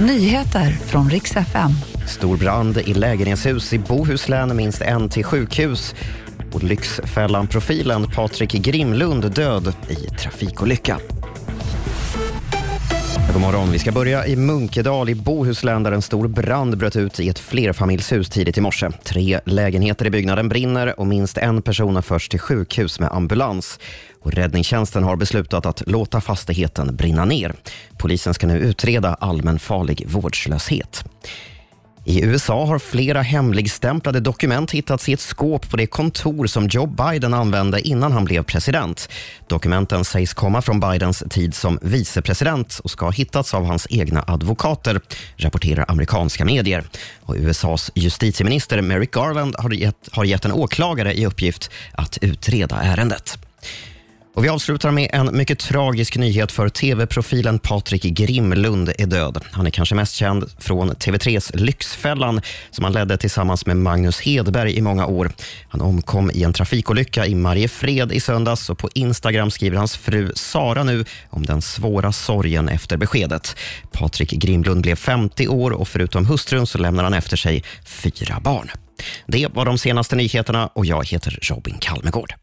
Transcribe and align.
Nyheter 0.00 0.70
från 0.70 1.10
riks 1.10 1.36
FM. 1.36 1.70
Stor 2.06 2.36
brand 2.36 2.78
i 2.78 2.94
lägenhetshus 2.94 3.72
i 3.72 3.78
Bohuslän, 3.78 4.56
minst 4.56 4.82
en 4.82 5.08
till 5.08 5.24
sjukhus. 5.24 5.94
Och 6.52 6.62
Lyxfällan-profilen 6.62 8.10
Patrik 8.10 8.52
Grimlund 8.52 9.32
död 9.32 9.74
i 9.88 9.94
trafikolycka. 9.94 10.98
God 13.32 13.40
morgon. 13.40 13.70
Vi 13.70 13.78
ska 13.78 13.92
börja 13.92 14.26
i 14.26 14.36
Munkedal 14.36 15.08
i 15.08 15.14
Bohuslän 15.14 15.82
där 15.82 15.92
en 15.92 16.02
stor 16.02 16.28
brand 16.28 16.78
bröt 16.78 16.96
ut 16.96 17.20
i 17.20 17.28
ett 17.28 17.38
flerfamiljshus 17.38 18.28
tidigt 18.30 18.58
i 18.58 18.60
morse. 18.60 18.90
Tre 19.04 19.40
lägenheter 19.44 20.06
i 20.06 20.10
byggnaden 20.10 20.48
brinner 20.48 21.00
och 21.00 21.06
minst 21.06 21.38
en 21.38 21.62
person 21.62 21.94
har 21.94 22.02
förts 22.02 22.28
till 22.28 22.40
sjukhus 22.40 23.00
med 23.00 23.12
ambulans. 23.12 23.78
Och 24.22 24.32
räddningstjänsten 24.32 25.04
har 25.04 25.16
beslutat 25.16 25.66
att 25.66 25.82
låta 25.86 26.20
fastigheten 26.20 26.96
brinna 26.96 27.24
ner. 27.24 27.54
Polisen 27.98 28.34
ska 28.34 28.46
nu 28.46 28.58
utreda 28.58 29.14
allmänfarlig 29.14 30.04
vårdslöshet. 30.08 31.04
I 32.08 32.24
USA 32.24 32.64
har 32.66 32.78
flera 32.78 33.22
hemligstämplade 33.22 34.20
dokument 34.20 34.70
hittats 34.70 35.08
i 35.08 35.12
ett 35.12 35.20
skåp 35.20 35.70
på 35.70 35.76
det 35.76 35.86
kontor 35.86 36.46
som 36.46 36.68
Joe 36.68 36.86
Biden 36.86 37.34
använde 37.34 37.80
innan 37.80 38.12
han 38.12 38.24
blev 38.24 38.42
president. 38.42 39.08
Dokumenten 39.46 40.04
sägs 40.04 40.34
komma 40.34 40.62
från 40.62 40.80
Bidens 40.80 41.24
tid 41.30 41.54
som 41.54 41.78
vicepresident 41.82 42.80
och 42.84 42.90
ska 42.90 43.04
ha 43.04 43.12
hittats 43.12 43.54
av 43.54 43.64
hans 43.64 43.86
egna 43.90 44.24
advokater, 44.26 45.00
rapporterar 45.36 45.84
amerikanska 45.88 46.44
medier. 46.44 46.84
Och 47.20 47.34
USAs 47.38 47.90
justitieminister 47.94 48.82
Merrick 48.82 49.10
Garland 49.10 49.54
har 49.58 49.70
gett, 49.70 50.08
har 50.12 50.24
gett 50.24 50.44
en 50.44 50.52
åklagare 50.52 51.14
i 51.14 51.26
uppgift 51.26 51.70
att 51.92 52.18
utreda 52.20 52.76
ärendet. 52.76 53.38
Och 54.38 54.44
vi 54.44 54.48
avslutar 54.48 54.90
med 54.90 55.10
en 55.12 55.36
mycket 55.36 55.58
tragisk 55.58 56.16
nyhet 56.16 56.52
för 56.52 56.68
tv-profilen 56.68 57.58
Patrik 57.58 58.02
Grimlund 58.02 58.92
är 58.98 59.06
död. 59.06 59.44
Han 59.52 59.66
är 59.66 59.70
kanske 59.70 59.94
mest 59.94 60.14
känd 60.14 60.50
från 60.58 60.90
TV3s 60.90 61.56
Lyxfällan 61.56 62.40
som 62.70 62.84
han 62.84 62.92
ledde 62.92 63.16
tillsammans 63.16 63.66
med 63.66 63.76
Magnus 63.76 64.20
Hedberg 64.20 64.76
i 64.76 64.80
många 64.80 65.06
år. 65.06 65.30
Han 65.68 65.80
omkom 65.80 66.30
i 66.30 66.42
en 66.42 66.52
trafikolycka 66.52 67.26
i 67.26 67.34
Mariefred 67.34 68.12
i 68.12 68.20
söndags 68.20 68.70
och 68.70 68.78
på 68.78 68.88
Instagram 68.94 69.50
skriver 69.50 69.76
hans 69.76 69.96
fru 69.96 70.32
Sara 70.34 70.84
nu 70.84 71.04
om 71.30 71.46
den 71.46 71.62
svåra 71.62 72.12
sorgen 72.12 72.68
efter 72.68 72.96
beskedet. 72.96 73.56
Patrik 73.92 74.30
Grimlund 74.30 74.82
blev 74.82 74.96
50 74.96 75.48
år 75.48 75.70
och 75.70 75.88
förutom 75.88 76.26
hustrun 76.26 76.66
så 76.66 76.78
lämnar 76.78 77.04
han 77.04 77.14
efter 77.14 77.36
sig 77.36 77.64
fyra 77.84 78.40
barn. 78.40 78.70
Det 79.26 79.46
var 79.54 79.64
de 79.64 79.78
senaste 79.78 80.16
nyheterna 80.16 80.66
och 80.66 80.86
jag 80.86 81.08
heter 81.08 81.38
Robin 81.42 81.76
Kalmegård. 81.80 82.34